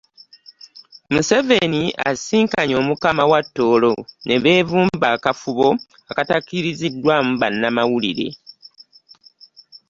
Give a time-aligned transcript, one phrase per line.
[1.13, 3.93] Museveni asisinkanye Omukama w'e Tooro
[4.27, 5.67] ne beevumba akafubo
[6.11, 8.27] akatakkiriziddwamu bannamawulire